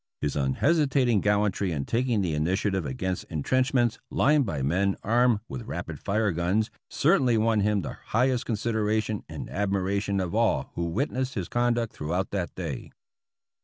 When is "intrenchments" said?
3.25-3.99